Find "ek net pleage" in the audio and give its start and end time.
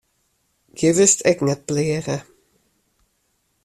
1.31-2.17